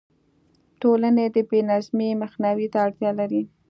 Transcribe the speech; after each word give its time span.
ټولنې 0.81 1.25
د 1.35 1.37
بې 1.49 1.59
نظمۍ 1.69 2.09
مخنیوي 2.21 2.67
ته 2.73 2.77
اړتیا 2.85 3.11
لري. 3.19 3.41